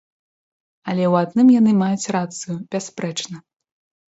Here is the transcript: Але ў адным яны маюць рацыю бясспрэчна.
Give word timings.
Але 0.93 1.03
ў 1.11 1.27
адным 1.27 1.47
яны 1.59 1.71
маюць 1.81 2.11
рацыю 2.17 2.57
бясспрэчна. 2.73 3.35